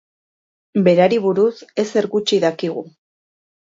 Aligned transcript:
Berari 0.87 1.19
buruz 1.27 1.53
ezer 1.85 2.09
gutxi 2.17 2.41
dakigu. 2.47 2.87